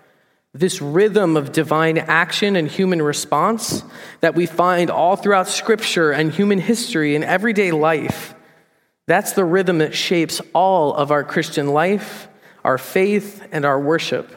This 0.54 0.82
rhythm 0.82 1.38
of 1.38 1.52
divine 1.52 1.98
action 1.98 2.56
and 2.56 2.68
human 2.68 3.02
response 3.02 3.84
that 4.22 4.36
we 4.36 4.46
find 4.46 4.90
all 4.90 5.16
throughout 5.16 5.48
Scripture 5.48 6.12
and 6.12 6.32
human 6.32 6.60
history 6.60 7.16
and 7.16 7.24
everyday 7.24 7.72
life, 7.72 8.34
that's 9.08 9.34
the 9.34 9.46
rhythm 9.46 9.78
that 9.80 9.94
shapes 9.94 10.42
all 10.54 10.94
of 10.94 11.12
our 11.12 11.24
Christian 11.24 11.68
life, 11.68 12.28
our 12.64 12.78
faith, 12.78 13.48
and 13.52 13.66
our 13.66 13.80
worship. 13.80 14.36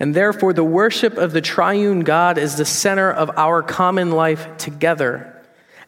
And 0.00 0.14
therefore, 0.14 0.52
the 0.52 0.64
worship 0.64 1.16
of 1.16 1.32
the 1.32 1.40
triune 1.40 2.00
God 2.00 2.38
is 2.38 2.56
the 2.56 2.64
center 2.64 3.10
of 3.10 3.30
our 3.36 3.62
common 3.62 4.12
life 4.12 4.56
together. 4.56 5.34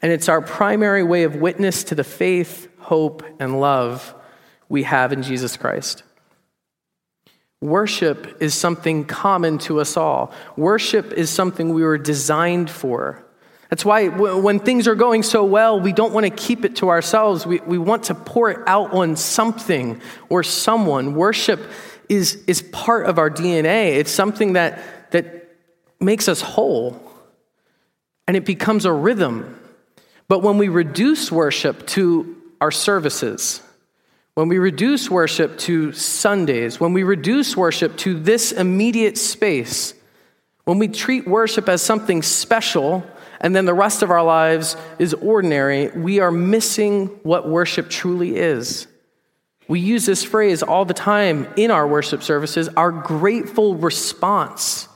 And 0.02 0.12
it's 0.12 0.28
our 0.28 0.40
primary 0.40 1.02
way 1.02 1.24
of 1.24 1.36
witness 1.36 1.84
to 1.84 1.94
the 1.94 2.04
faith, 2.04 2.68
hope, 2.78 3.22
and 3.38 3.60
love 3.60 4.14
we 4.68 4.84
have 4.84 5.12
in 5.12 5.22
Jesus 5.22 5.56
Christ. 5.56 6.02
Worship 7.60 8.40
is 8.40 8.54
something 8.54 9.04
common 9.04 9.58
to 9.58 9.80
us 9.80 9.96
all. 9.96 10.32
Worship 10.56 11.12
is 11.12 11.28
something 11.28 11.74
we 11.74 11.82
were 11.82 11.98
designed 11.98 12.70
for. 12.70 13.22
That's 13.68 13.84
why 13.84 14.08
when 14.08 14.58
things 14.58 14.88
are 14.88 14.94
going 14.96 15.22
so 15.22 15.44
well, 15.44 15.78
we 15.78 15.92
don't 15.92 16.12
want 16.12 16.24
to 16.24 16.30
keep 16.30 16.64
it 16.64 16.76
to 16.76 16.88
ourselves. 16.88 17.46
We, 17.46 17.60
we 17.60 17.78
want 17.78 18.04
to 18.04 18.14
pour 18.14 18.50
it 18.50 18.58
out 18.66 18.92
on 18.92 19.14
something 19.14 20.00
or 20.28 20.42
someone. 20.42 21.14
Worship 21.14 21.60
is, 22.10 22.42
is 22.48 22.60
part 22.60 23.06
of 23.06 23.18
our 23.18 23.30
DNA. 23.30 23.96
It's 23.96 24.10
something 24.10 24.54
that, 24.54 24.82
that 25.12 25.48
makes 26.00 26.28
us 26.28 26.42
whole, 26.42 27.00
and 28.26 28.36
it 28.36 28.44
becomes 28.44 28.84
a 28.84 28.92
rhythm. 28.92 29.58
But 30.26 30.40
when 30.40 30.58
we 30.58 30.68
reduce 30.68 31.30
worship 31.30 31.86
to 31.88 32.36
our 32.60 32.72
services, 32.72 33.62
when 34.34 34.48
we 34.48 34.58
reduce 34.58 35.08
worship 35.08 35.56
to 35.58 35.92
Sundays, 35.92 36.80
when 36.80 36.92
we 36.92 37.04
reduce 37.04 37.56
worship 37.56 37.96
to 37.98 38.18
this 38.18 38.50
immediate 38.52 39.16
space, 39.16 39.94
when 40.64 40.78
we 40.78 40.88
treat 40.88 41.28
worship 41.28 41.68
as 41.68 41.80
something 41.80 42.22
special 42.22 43.04
and 43.40 43.54
then 43.54 43.66
the 43.66 43.74
rest 43.74 44.02
of 44.02 44.10
our 44.10 44.22
lives 44.22 44.76
is 44.98 45.14
ordinary, 45.14 45.88
we 45.88 46.18
are 46.18 46.32
missing 46.32 47.06
what 47.22 47.48
worship 47.48 47.88
truly 47.88 48.36
is. 48.36 48.86
We 49.70 49.78
use 49.78 50.04
this 50.04 50.24
phrase 50.24 50.64
all 50.64 50.84
the 50.84 50.94
time 50.94 51.46
in 51.54 51.70
our 51.70 51.86
worship 51.86 52.24
services 52.24 52.68
our 52.70 52.90
grateful 52.90 53.76
response. 53.76 54.88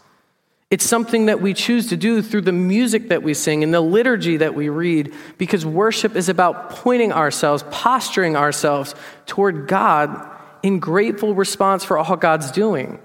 It's 0.69 0.85
something 0.85 1.27
that 1.27 1.41
we 1.41 1.55
choose 1.55 1.91
to 1.91 1.97
do 1.97 2.21
through 2.21 2.41
the 2.41 2.51
music 2.51 3.11
that 3.11 3.23
we 3.23 3.35
sing 3.35 3.63
and 3.63 3.73
the 3.73 3.81
liturgy 3.81 4.39
that 4.39 4.57
we 4.57 4.69
read 4.71 5.15
because 5.39 5.65
worship 5.65 6.17
is 6.17 6.29
about 6.29 6.71
pointing 6.71 7.13
ourselves, 7.13 7.63
posturing 7.71 8.35
ourselves 8.35 8.97
toward 9.27 9.69
God 9.69 10.29
in 10.65 10.81
grateful 10.81 11.37
response 11.37 11.85
for 11.85 11.97
all 11.97 12.17
God's 12.17 12.51
doing. 12.51 12.99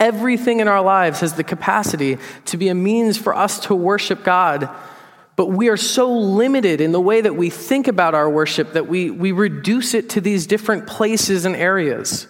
Everything 0.00 0.58
in 0.58 0.66
our 0.66 0.82
lives 0.82 1.20
has 1.20 1.34
the 1.34 1.44
capacity 1.44 2.18
to 2.46 2.56
be 2.56 2.68
a 2.68 2.74
means 2.74 3.16
for 3.16 3.36
us 3.36 3.60
to 3.66 3.74
worship 3.76 4.24
God 4.24 4.68
but 5.36 5.46
we 5.46 5.68
are 5.68 5.76
so 5.76 6.12
limited 6.12 6.80
in 6.80 6.92
the 6.92 7.00
way 7.00 7.20
that 7.20 7.36
we 7.36 7.50
think 7.50 7.88
about 7.88 8.14
our 8.14 8.28
worship 8.28 8.72
that 8.74 8.86
we, 8.86 9.10
we 9.10 9.32
reduce 9.32 9.94
it 9.94 10.10
to 10.10 10.20
these 10.20 10.46
different 10.46 10.86
places 10.86 11.44
and 11.44 11.56
areas. 11.56 12.28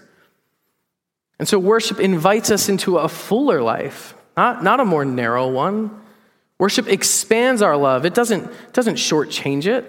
And 1.38 1.48
so 1.48 1.58
worship 1.58 1.98
invites 1.98 2.50
us 2.50 2.68
into 2.68 2.98
a 2.98 3.08
fuller 3.08 3.60
life, 3.60 4.14
not, 4.36 4.62
not 4.62 4.78
a 4.78 4.84
more 4.84 5.04
narrow 5.04 5.50
one. 5.50 6.00
Worship 6.58 6.86
expands 6.86 7.62
our 7.62 7.76
love, 7.76 8.06
it 8.06 8.14
doesn't, 8.14 8.50
doesn't 8.72 8.94
shortchange 8.94 9.66
it. 9.66 9.84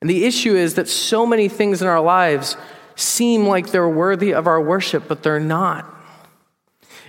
And 0.00 0.10
the 0.10 0.24
issue 0.24 0.54
is 0.54 0.74
that 0.74 0.88
so 0.88 1.26
many 1.26 1.48
things 1.48 1.82
in 1.82 1.88
our 1.88 2.00
lives 2.00 2.56
seem 2.96 3.46
like 3.46 3.68
they're 3.68 3.88
worthy 3.88 4.34
of 4.34 4.46
our 4.46 4.60
worship, 4.60 5.04
but 5.06 5.22
they're 5.22 5.40
not. 5.40 5.94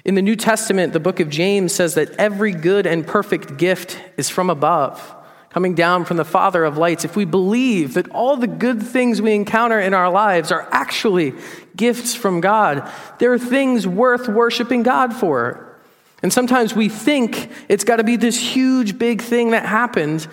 In 0.06 0.16
the 0.16 0.22
New 0.22 0.36
Testament, 0.36 0.94
the 0.94 1.00
book 1.00 1.20
of 1.20 1.30
James 1.30 1.74
says 1.74 1.96
that 1.96 2.12
every 2.12 2.54
good 2.54 2.88
and 2.88 3.06
perfect 3.06 3.58
gift 3.58 4.00
is 4.16 4.30
from 4.30 4.50
above, 4.50 5.16
coming 5.50 5.76
down 5.76 6.06
from 6.06 6.16
the 6.18 6.26
Father 6.26 6.64
of 6.64 6.78
lights. 6.78 7.04
If 7.04 7.18
we 7.18 7.26
believe 7.26 7.96
that 7.96 8.10
all 8.12 8.38
the 8.38 8.48
good 8.48 8.82
things 8.82 9.22
we 9.22 9.34
encounter 9.34 9.80
in 9.80 9.94
our 9.94 10.10
lives 10.10 10.52
are 10.52 10.68
actually 10.72 11.34
gifts 11.76 12.16
from 12.16 12.40
God, 12.40 12.90
there 13.20 13.34
are 13.34 13.40
things 13.40 13.86
worth 13.86 14.30
worshiping 14.30 14.84
God 14.84 15.14
for. 15.14 15.78
And 16.24 16.32
sometimes 16.32 16.74
we 16.74 16.88
think 16.88 17.50
it's 17.68 17.84
got 17.84 17.98
to 17.98 18.04
be 18.04 18.16
this 18.16 18.38
huge, 18.38 18.98
big 18.98 19.22
thing 19.22 19.52
that 19.52 19.66
happened, 19.66 20.28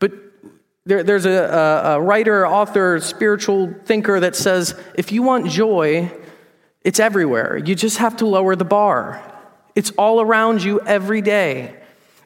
but 0.00 0.12
there, 0.84 1.04
there's 1.04 1.26
a, 1.26 1.30
a, 1.30 1.96
a 1.96 2.00
writer, 2.00 2.46
author, 2.46 2.98
spiritual 3.00 3.72
thinker 3.84 4.18
that 4.18 4.34
says 4.34 4.80
if 4.96 5.12
you 5.12 5.22
want 5.22 5.48
joy, 5.48 6.10
it's 6.84 7.00
everywhere. 7.00 7.56
You 7.56 7.74
just 7.74 7.98
have 7.98 8.16
to 8.18 8.26
lower 8.26 8.56
the 8.56 8.64
bar. 8.64 9.22
It's 9.74 9.90
all 9.92 10.20
around 10.20 10.62
you 10.62 10.80
every 10.80 11.22
day. 11.22 11.76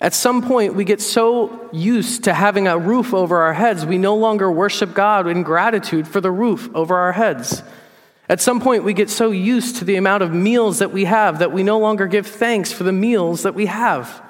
At 0.01 0.13
some 0.13 0.43
point, 0.43 0.75
we 0.75 0.85
get 0.85 1.01
so 1.01 1.71
used 1.73 2.25
to 2.25 2.35
having 2.35 2.69
a 2.69 2.77
roof 2.77 3.15
over 3.15 3.39
our 3.43 3.55
heads, 3.55 3.87
we 3.87 3.97
no 3.97 4.15
longer 4.15 4.51
worship 4.51 4.93
God 4.93 5.27
in 5.27 5.43
gratitude 5.43 6.07
for 6.07 6.21
the 6.21 6.31
roof 6.31 6.69
over 6.75 6.97
our 6.97 7.13
heads. 7.13 7.63
At 8.29 8.41
some 8.41 8.61
point, 8.61 8.85
we 8.85 8.93
get 8.93 9.09
so 9.09 9.31
used 9.31 9.77
to 9.77 9.85
the 9.85 9.97
amount 9.97 10.23
of 10.23 10.35
meals 10.35 10.81
that 10.81 10.93
we 10.93 11.05
have 11.05 11.39
that 11.39 11.53
we 11.53 11.63
no 11.63 11.79
longer 11.79 12.07
give 12.07 12.27
thanks 12.27 12.73
for 12.73 12.85
the 12.85 12.93
meals 12.93 13.45
that 13.45 13.55
we 13.55 13.67
have. 13.67 14.23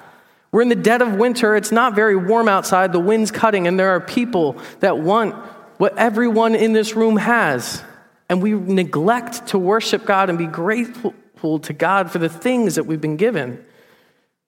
We're 0.51 0.61
in 0.61 0.69
the 0.69 0.75
dead 0.75 1.01
of 1.01 1.15
winter, 1.15 1.55
it's 1.55 1.71
not 1.71 1.95
very 1.95 2.15
warm 2.15 2.47
outside, 2.47 2.93
the 2.93 2.99
wind's 2.99 3.31
cutting, 3.31 3.67
and 3.67 3.77
there 3.77 3.89
are 3.89 3.99
people 3.99 4.57
that 4.79 4.97
want 4.99 5.35
what 5.77 5.97
everyone 5.97 6.55
in 6.55 6.73
this 6.73 6.95
room 6.95 7.17
has 7.17 7.83
and 8.29 8.41
we 8.41 8.53
neglect 8.53 9.47
to 9.47 9.57
worship 9.57 10.05
God 10.05 10.29
and 10.29 10.37
be 10.37 10.47
grateful 10.47 11.59
to 11.59 11.73
God 11.73 12.11
for 12.11 12.19
the 12.19 12.29
things 12.29 12.75
that 12.75 12.85
we've 12.85 13.01
been 13.01 13.17
given. 13.17 13.63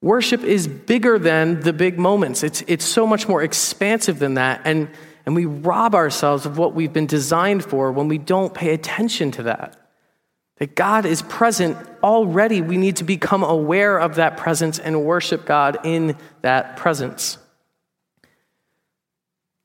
Worship 0.02 0.44
is 0.44 0.68
bigger 0.68 1.20
than 1.20 1.62
the 1.62 1.74
big 1.74 2.00
moments. 2.00 2.44
It's, 2.44 2.64
it's 2.68 2.86
so 2.86 3.06
much 3.06 3.28
more 3.28 3.44
expansive 3.44 4.20
than 4.20 4.36
that. 4.36 4.62
And, 4.66 4.90
and 5.26 5.36
we 5.36 5.46
rob 5.46 5.94
ourselves 5.94 6.46
of 6.46 6.58
what 6.58 6.74
we've 6.74 6.94
been 6.94 7.06
designed 7.06 7.64
for 7.66 7.92
when 7.92 8.08
we 8.08 8.18
don't 8.18 8.54
pay 8.54 8.74
attention 8.74 9.32
to 9.32 9.44
that. 9.44 9.76
That 10.58 10.76
God 10.76 11.06
is 11.06 11.22
present 11.22 11.78
already. 12.04 12.62
We 12.62 12.78
need 12.78 12.98
to 12.98 13.06
become 13.06 13.44
aware 13.44 13.98
of 13.98 14.16
that 14.16 14.36
presence 14.36 14.78
and 14.80 15.06
worship 15.06 15.46
God 15.46 15.80
in 15.86 16.18
that 16.42 16.76
presence. 16.76 17.38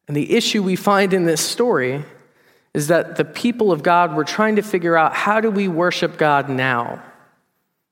And 0.06 0.16
the 0.16 0.37
issue 0.37 0.62
we 0.62 0.76
find 0.76 1.12
in 1.12 1.25
this 1.25 1.40
story 1.40 2.04
is 2.75 2.88
that 2.88 3.16
the 3.16 3.25
people 3.25 3.71
of 3.71 3.83
God 3.83 4.14
were 4.14 4.25
trying 4.25 4.57
to 4.57 4.62
figure 4.62 4.97
out 4.97 5.14
how 5.14 5.40
do 5.40 5.50
we 5.50 5.69
worship 5.69 6.19
God 6.19 6.49
now? 6.49 7.02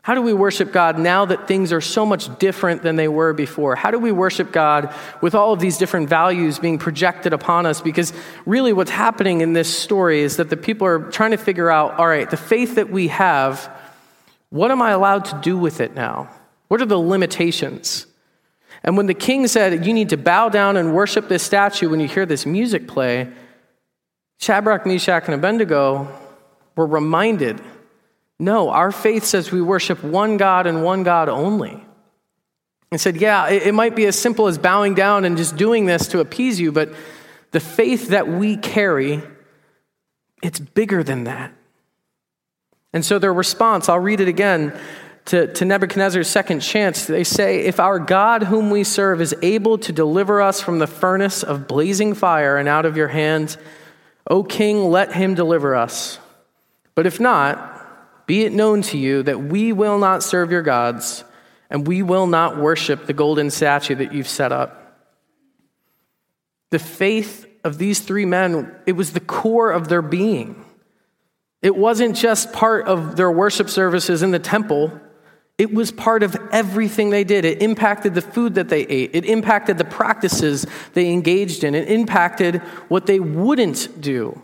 How 0.03 0.17
do 0.17 0.23
we 0.23 0.33
worship 0.33 0.73
God 0.73 0.99
now 0.99 1.25
that 1.27 1.47
things 1.47 1.73
are 1.73 1.81
so 1.81 2.05
much 2.05 2.37
different 2.41 2.83
than 2.83 2.97
they 2.97 3.07
were 3.07 3.33
before? 3.33 3.77
How 3.77 3.93
do 3.93 4.01
we 4.01 4.11
worship 4.11 4.51
God 4.51 4.93
with 5.21 5.37
all 5.37 5.53
of 5.53 5.61
these 5.61 5.79
different 5.79 6.09
values 6.09 6.59
being 6.59 6.77
projected 6.77 7.33
upon 7.33 7.67
us? 7.67 7.81
Because 7.81 8.13
really, 8.45 8.73
what's 8.73 8.91
happening 8.91 9.43
in 9.43 9.53
this 9.53 9.73
story 9.73 10.23
is 10.23 10.39
that 10.39 10.51
the 10.51 10.57
people 10.57 10.89
are 10.89 10.99
trying 11.13 11.31
to 11.31 11.37
figure 11.37 11.71
out 11.71 12.01
all 12.01 12.09
right, 12.09 12.29
the 12.29 12.37
faith 12.37 12.75
that 12.75 12.91
we 12.91 13.09
have, 13.09 13.71
what 14.51 14.73
am 14.73 14.83
I 14.83 14.91
allowed 14.91 15.27
to 15.27 15.41
do 15.41 15.57
with 15.57 15.81
it 15.81 15.95
now? 15.95 16.29
What 16.67 16.83
are 16.83 16.87
the 16.87 16.99
limitations? 16.99 18.07
And 18.83 18.97
when 18.97 19.07
the 19.07 19.15
king 19.15 19.47
said, 19.47 19.87
You 19.87 19.95
need 19.95 20.09
to 20.09 20.17
bow 20.17 20.49
down 20.49 20.77
and 20.77 20.93
worship 20.93 21.29
this 21.29 21.45
statue 21.45 21.89
when 21.89 22.01
you 22.01 22.09
hear 22.09 22.27
this 22.27 22.45
music 22.45 22.89
play, 22.89 23.31
Shadrach, 24.43 24.87
Meshach, 24.87 25.27
and 25.27 25.35
Abednego 25.35 26.09
were 26.75 26.87
reminded 26.87 27.61
no, 28.41 28.71
our 28.71 28.91
faith 28.91 29.23
says 29.23 29.53
we 29.53 29.63
worship 29.63 30.03
one 30.03 30.37
God 30.37 30.67
and 30.67 30.83
one 30.83 31.05
God 31.05 31.29
only. 31.29 31.81
And 32.91 33.01
said, 33.01 33.19
yeah, 33.19 33.49
it, 33.49 33.73
might 33.73 33.95
be 33.95 34.05
as 34.07 34.19
simple 34.19 34.49
as 34.49 34.59
bowing 34.59 34.95
down 34.95 35.25
and 35.25 35.37
just 35.37 35.57
doing 35.57 35.87
this 35.87 36.09
to 36.09 36.19
appease 36.19 36.59
you, 36.59 36.73
but 36.73 36.93
The 37.53 37.61
faith 37.61 38.09
that 38.09 38.27
we 38.27 38.57
carry, 38.57 39.23
it's 40.43 40.59
bigger 40.59 41.05
than 41.05 41.25
that. 41.25 41.53
And 42.93 43.05
so 43.05 43.21
their 43.21 43.33
response, 43.33 43.89
I'll 43.89 44.01
read 44.01 44.21
it 44.21 44.27
again 44.27 44.77
to, 45.27 45.53
to 45.53 45.65
Nebuchadnezzar's 45.65 46.29
second 46.29 46.61
chance. 46.61 47.07
They 47.07 47.23
say, 47.23 47.61
If 47.61 47.79
our 47.79 48.01
God, 48.01 48.43
whom 48.43 48.71
we 48.71 48.83
serve, 48.83 49.21
is 49.21 49.37
able 49.41 49.79
to 49.79 49.93
deliver 49.93 50.43
us 50.43 50.61
from 50.61 50.81
the 50.81 50.89
furnace 50.89 51.45
of 51.45 51.69
blazing 51.69 52.15
fire 52.15 52.57
and 52.57 52.69
out 52.69 52.87
of 52.87 52.97
your 52.97 53.09
hands, 53.09 53.57
O 54.29 54.43
king, 54.43 54.91
let 54.91 55.13
him 55.13 55.35
deliver 55.35 55.75
us. 55.75 56.19
But 56.95 57.07
if 57.07 57.19
not, 57.19 58.27
be 58.27 58.45
it 58.45 58.53
known 58.53 58.83
to 58.83 58.99
you 58.99 59.23
that 59.25 59.43
we 59.43 59.73
will 59.73 59.99
not 59.99 60.23
serve 60.23 60.51
your 60.51 60.63
gods, 60.63 61.25
and 61.71 61.87
we 61.87 62.03
will 62.03 62.27
not 62.27 62.57
worship 62.57 63.07
the 63.07 63.13
golden 63.13 63.51
statue 63.51 63.95
that 63.97 64.13
you've 64.13 64.29
set 64.29 64.53
up. 64.53 64.79
The 66.71 66.79
faith 66.79 67.47
of 67.65 67.79
these 67.79 68.01
three 68.01 68.25
men, 68.25 68.75
it 68.87 68.93
was 68.93 69.13
the 69.13 69.21
core 69.21 69.71
of 69.71 69.89
their 69.89 70.03
being. 70.03 70.65
It 71.61 71.77
wasn't 71.77 72.17
just 72.17 72.53
part 72.53 72.87
of 72.87 73.17
their 73.17 73.31
worship 73.31 73.71
services 73.71 74.23
in 74.23 74.33
the 74.33 74.39
temple. 74.39 75.01
It 75.59 75.73
was 75.73 75.93
part 75.93 76.23
of 76.23 76.37
everything 76.51 77.11
they 77.11 77.25
did. 77.25 77.45
It 77.45 77.63
impacted 77.63 78.15
the 78.15 78.23
food 78.23 78.55
that 78.55 78.69
they 78.69 78.83
ate. 78.83 79.11
It 79.15 79.25
impacted 79.25 79.79
the 79.79 79.85
practices 79.85 80.67
they 80.95 81.13
engaged 81.13 81.63
in. 81.63 81.75
It 81.75 81.89
impacted 81.89 82.57
what 82.89 83.07
they 83.07 83.21
wouldn't 83.21 84.01
do, 84.01 84.41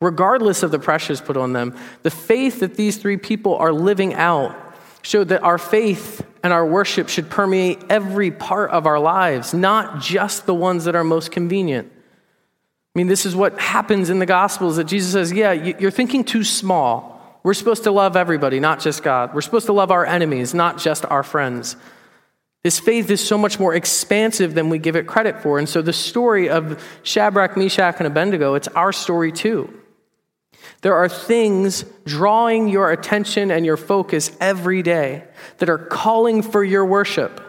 regardless 0.00 0.62
of 0.62 0.70
the 0.70 0.78
pressures 0.78 1.20
put 1.20 1.36
on 1.36 1.52
them. 1.52 1.76
The 2.04 2.10
faith 2.10 2.60
that 2.60 2.76
these 2.76 2.96
three 2.96 3.16
people 3.16 3.56
are 3.56 3.72
living 3.72 4.14
out 4.14 4.56
showed 5.02 5.28
that 5.28 5.42
our 5.42 5.58
faith 5.58 6.24
and 6.42 6.52
our 6.52 6.66
worship 6.66 7.08
should 7.08 7.28
permeate 7.28 7.78
every 7.88 8.30
part 8.30 8.70
of 8.70 8.86
our 8.86 8.98
lives, 8.98 9.52
not 9.52 10.00
just 10.00 10.46
the 10.46 10.54
ones 10.54 10.84
that 10.84 10.94
are 10.94 11.04
most 11.04 11.30
convenient. 11.32 11.90
I 11.92 12.98
mean, 12.98 13.08
this 13.08 13.26
is 13.26 13.36
what 13.36 13.58
happens 13.58 14.10
in 14.10 14.20
the 14.20 14.26
Gospels 14.26 14.76
that 14.76 14.84
Jesus 14.84 15.12
says, 15.12 15.32
Yeah, 15.32 15.52
you're 15.52 15.90
thinking 15.90 16.24
too 16.24 16.44
small. 16.44 17.15
We're 17.46 17.54
supposed 17.54 17.84
to 17.84 17.92
love 17.92 18.16
everybody, 18.16 18.58
not 18.58 18.80
just 18.80 19.04
God. 19.04 19.32
We're 19.32 19.40
supposed 19.40 19.66
to 19.66 19.72
love 19.72 19.92
our 19.92 20.04
enemies, 20.04 20.52
not 20.52 20.78
just 20.78 21.04
our 21.04 21.22
friends. 21.22 21.76
This 22.64 22.80
faith 22.80 23.08
is 23.08 23.24
so 23.24 23.38
much 23.38 23.60
more 23.60 23.72
expansive 23.72 24.54
than 24.54 24.68
we 24.68 24.80
give 24.80 24.96
it 24.96 25.06
credit 25.06 25.40
for. 25.44 25.60
And 25.60 25.68
so 25.68 25.80
the 25.80 25.92
story 25.92 26.48
of 26.48 26.84
Shadrach, 27.04 27.56
Meshach, 27.56 27.98
and 27.98 28.08
Abednego, 28.08 28.54
it's 28.54 28.66
our 28.66 28.92
story 28.92 29.30
too. 29.30 29.72
There 30.80 30.96
are 30.96 31.08
things 31.08 31.84
drawing 32.04 32.66
your 32.66 32.90
attention 32.90 33.52
and 33.52 33.64
your 33.64 33.76
focus 33.76 34.36
every 34.40 34.82
day 34.82 35.22
that 35.58 35.68
are 35.70 35.78
calling 35.78 36.42
for 36.42 36.64
your 36.64 36.84
worship. 36.84 37.40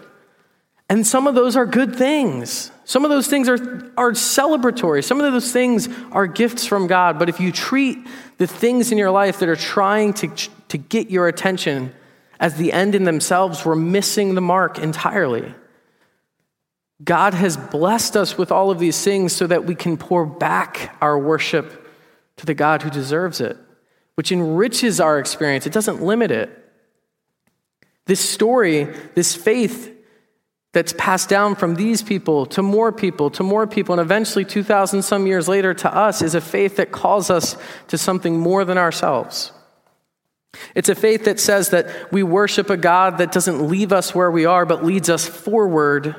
And 0.91 1.07
some 1.07 1.25
of 1.25 1.33
those 1.33 1.55
are 1.55 1.65
good 1.65 1.95
things. 1.95 2.69
Some 2.87 3.03
of 3.03 3.11
those 3.11 3.27
things 3.27 3.49
are, 3.49 3.91
are 3.97 4.13
celebratory. 4.13 5.03
Some 5.03 5.19
of 5.19 5.29
those 5.29 5.51
things 5.51 5.89
are 6.13 6.25
gifts 6.25 6.65
from 6.65 6.87
God. 6.87 7.19
But 7.19 7.27
if 7.27 7.37
you 7.37 7.51
treat 7.51 7.97
the 8.37 8.47
things 8.47 8.93
in 8.93 8.97
your 8.97 9.11
life 9.11 9.39
that 9.39 9.49
are 9.49 9.57
trying 9.57 10.13
to, 10.13 10.29
to 10.69 10.77
get 10.77 11.11
your 11.11 11.27
attention 11.27 11.93
as 12.39 12.55
the 12.55 12.71
end 12.71 12.95
in 12.95 13.03
themselves, 13.03 13.65
we're 13.65 13.75
missing 13.75 14.35
the 14.35 14.41
mark 14.41 14.79
entirely. 14.79 15.53
God 17.03 17.33
has 17.33 17.57
blessed 17.57 18.15
us 18.15 18.37
with 18.37 18.53
all 18.53 18.71
of 18.71 18.79
these 18.79 19.03
things 19.03 19.33
so 19.33 19.45
that 19.47 19.65
we 19.65 19.75
can 19.75 19.97
pour 19.97 20.25
back 20.25 20.95
our 21.01 21.19
worship 21.19 21.93
to 22.37 22.45
the 22.45 22.53
God 22.53 22.83
who 22.83 22.89
deserves 22.89 23.41
it, 23.41 23.57
which 24.15 24.31
enriches 24.31 25.01
our 25.01 25.19
experience. 25.19 25.67
It 25.67 25.73
doesn't 25.73 26.01
limit 26.01 26.31
it. 26.31 26.49
This 28.05 28.21
story, 28.21 28.85
this 29.13 29.35
faith 29.35 29.93
that's 30.77 30.93
passed 30.93 31.27
down 31.27 31.55
from 31.55 31.73
these 31.73 32.03
people 32.03 32.45
to 32.45 32.61
more 32.61 32.91
people 32.91 33.31
to 33.31 33.41
more 33.41 33.65
people, 33.65 33.93
and 33.93 33.99
eventually 33.99 34.45
2,000 34.45 35.01
some 35.01 35.25
years 35.25 35.47
later 35.47 35.73
to 35.73 35.91
us, 35.91 36.21
is 36.21 36.35
a 36.35 36.39
faith 36.39 36.75
that 36.75 36.91
calls 36.91 37.31
us 37.31 37.57
to 37.87 37.97
something 37.97 38.39
more 38.39 38.63
than 38.63 38.77
ourselves. 38.77 39.51
It's 40.75 40.87
a 40.87 40.93
faith 40.93 41.25
that 41.25 41.39
says 41.39 41.71
that 41.71 42.11
we 42.11 42.21
worship 42.21 42.69
a 42.69 42.77
God 42.77 43.17
that 43.17 43.31
doesn't 43.31 43.67
leave 43.67 43.91
us 43.91 44.13
where 44.13 44.29
we 44.29 44.45
are, 44.45 44.67
but 44.67 44.85
leads 44.85 45.09
us 45.09 45.27
forward 45.27 46.15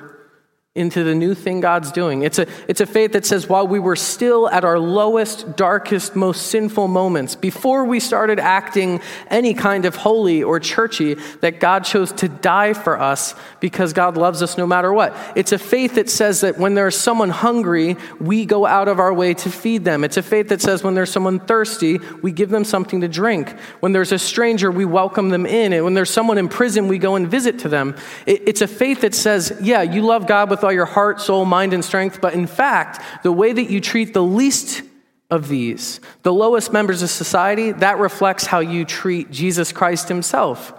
into 0.78 1.02
the 1.02 1.14
new 1.14 1.34
thing 1.34 1.60
God's 1.60 1.90
doing. 1.90 2.22
It's 2.22 2.38
a, 2.38 2.46
it's 2.68 2.80
a 2.80 2.86
faith 2.86 3.12
that 3.12 3.26
says, 3.26 3.48
while 3.48 3.66
we 3.66 3.80
were 3.80 3.96
still 3.96 4.48
at 4.48 4.64
our 4.64 4.78
lowest, 4.78 5.56
darkest, 5.56 6.14
most 6.14 6.46
sinful 6.46 6.86
moments, 6.86 7.34
before 7.34 7.84
we 7.84 7.98
started 7.98 8.38
acting 8.38 9.00
any 9.28 9.54
kind 9.54 9.84
of 9.84 9.96
holy 9.96 10.42
or 10.42 10.60
churchy, 10.60 11.14
that 11.40 11.58
God 11.58 11.84
chose 11.84 12.12
to 12.12 12.28
die 12.28 12.72
for 12.72 12.98
us 12.98 13.34
because 13.60 13.92
God 13.92 14.16
loves 14.16 14.40
us 14.40 14.56
no 14.56 14.66
matter 14.66 14.92
what. 14.92 15.16
It's 15.34 15.52
a 15.52 15.58
faith 15.58 15.96
that 15.96 16.08
says 16.08 16.42
that 16.42 16.58
when 16.58 16.74
there's 16.74 16.96
someone 16.96 17.30
hungry, 17.30 17.96
we 18.20 18.46
go 18.46 18.64
out 18.64 18.86
of 18.86 19.00
our 19.00 19.12
way 19.12 19.34
to 19.34 19.50
feed 19.50 19.84
them. 19.84 20.04
It's 20.04 20.16
a 20.16 20.22
faith 20.22 20.48
that 20.48 20.60
says 20.60 20.84
when 20.84 20.94
there's 20.94 21.10
someone 21.10 21.40
thirsty, 21.40 21.98
we 22.22 22.30
give 22.30 22.50
them 22.50 22.64
something 22.64 23.00
to 23.00 23.08
drink. 23.08 23.50
When 23.80 23.92
there's 23.92 24.12
a 24.12 24.18
stranger, 24.18 24.70
we 24.70 24.84
welcome 24.84 25.30
them 25.30 25.44
in. 25.44 25.72
And 25.72 25.84
when 25.84 25.94
there's 25.94 26.10
someone 26.10 26.38
in 26.38 26.48
prison, 26.48 26.86
we 26.86 26.98
go 26.98 27.16
and 27.16 27.28
visit 27.28 27.58
to 27.60 27.68
them. 27.68 27.96
It, 28.26 28.42
it's 28.46 28.60
a 28.60 28.68
faith 28.68 29.00
that 29.00 29.14
says, 29.14 29.58
yeah, 29.60 29.82
you 29.82 30.02
love 30.02 30.26
God 30.26 30.50
with 30.50 30.62
all 30.68 30.72
your 30.74 30.84
heart, 30.84 31.18
soul, 31.18 31.46
mind, 31.46 31.72
and 31.72 31.82
strength, 31.82 32.20
but 32.20 32.34
in 32.34 32.46
fact, 32.46 33.02
the 33.22 33.32
way 33.32 33.54
that 33.54 33.70
you 33.70 33.80
treat 33.80 34.12
the 34.12 34.22
least 34.22 34.82
of 35.30 35.48
these, 35.48 35.98
the 36.24 36.32
lowest 36.32 36.74
members 36.74 37.00
of 37.00 37.08
society, 37.08 37.72
that 37.72 37.98
reflects 37.98 38.44
how 38.44 38.58
you 38.58 38.84
treat 38.84 39.30
Jesus 39.30 39.72
Christ 39.72 40.08
himself. 40.08 40.74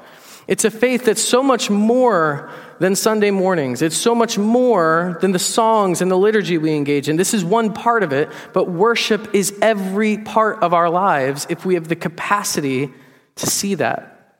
It's 0.47 0.63
a 0.63 0.69
faith 0.69 1.05
that's 1.05 1.23
so 1.23 1.41
much 1.41 1.71
more 1.71 2.51
than 2.77 2.95
Sunday 2.95 3.31
mornings. 3.31 3.81
It's 3.81 3.97
so 3.97 4.13
much 4.13 4.37
more 4.37 5.17
than 5.21 5.31
the 5.31 5.39
songs 5.39 6.03
and 6.03 6.11
the 6.11 6.17
liturgy 6.17 6.59
we 6.59 6.73
engage 6.73 7.09
in. 7.09 7.15
This 7.15 7.33
is 7.33 7.43
one 7.43 7.73
part 7.73 8.03
of 8.03 8.13
it, 8.13 8.29
but 8.53 8.69
worship 8.69 9.33
is 9.33 9.57
every 9.59 10.19
part 10.19 10.61
of 10.61 10.71
our 10.71 10.91
lives 10.91 11.47
if 11.49 11.65
we 11.65 11.73
have 11.73 11.87
the 11.87 11.95
capacity 11.95 12.93
to 13.37 13.47
see 13.47 13.73
that. 13.73 14.37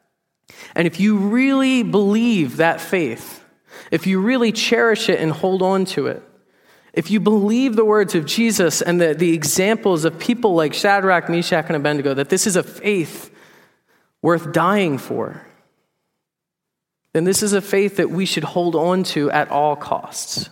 And 0.76 0.86
if 0.86 1.00
you 1.00 1.18
really 1.18 1.82
believe 1.82 2.58
that 2.58 2.80
faith, 2.82 3.39
if 3.92 4.08
you 4.08 4.20
really 4.20 4.52
cherish 4.52 5.10
it 5.10 5.20
and 5.20 5.32
hold 5.32 5.62
on 5.62 5.86
to 5.86 6.08
it, 6.08 6.24
if 6.94 7.12
you 7.12 7.20
believe 7.20 7.76
the 7.76 7.86
words 7.86 8.16
of 8.16 8.26
Jesus 8.26 8.82
and 8.82 9.00
the, 9.00 9.14
the 9.14 9.34
examples 9.34 10.06
of 10.06 10.20
people 10.20 10.56
like 10.56 10.74
Shadrach, 10.74 11.30
Meshach, 11.30 11.66
and 11.68 11.76
Abednego, 11.76 12.14
that 12.14 12.30
this 12.30 12.48
is 12.48 12.56
a 12.56 12.64
faith 12.64 13.34
worth 14.22 14.52
dying 14.52 14.98
for, 14.98 15.46
then 17.14 17.24
this 17.24 17.44
is 17.44 17.54
a 17.54 17.62
faith 17.62 17.98
that 17.98 18.10
we 18.10 18.26
should 18.26 18.44
hold 18.44 18.76
on 18.76 19.04
to 19.04 19.32
at 19.32 19.50
all 19.50 19.76
costs. 19.76 20.50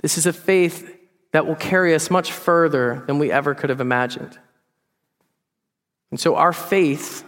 This 0.00 0.18
is 0.18 0.26
a 0.26 0.32
faith 0.32 0.98
that 1.32 1.46
will 1.46 1.56
carry 1.56 1.94
us 1.94 2.10
much 2.10 2.30
further 2.30 3.02
than 3.06 3.18
we 3.18 3.32
ever 3.32 3.54
could 3.54 3.70
have 3.70 3.80
imagined. 3.80 4.38
And 6.10 6.20
so, 6.20 6.36
our 6.36 6.52
faith, 6.52 7.24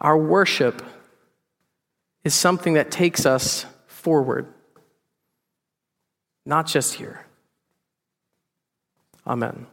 our 0.00 0.16
worship, 0.16 0.82
is 2.24 2.34
something 2.34 2.74
that 2.74 2.90
takes 2.90 3.26
us 3.26 3.66
forward, 4.06 4.46
not 6.44 6.64
just 6.64 6.94
here. 6.94 7.26
Amen. 9.26 9.66